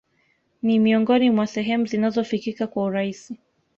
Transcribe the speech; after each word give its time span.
Ni 0.61 0.79
miongoni 0.79 1.29
mwa 1.29 1.47
sehemu 1.47 1.85
zinazofikika 1.85 2.67
kwa 2.67 2.83
urahisi 2.83 3.37